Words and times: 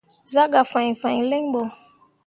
Zah 0.33 0.49
gah 0.51 0.67
fãi 0.71 0.87
fãi 1.01 1.17
linɓo. 1.29 1.61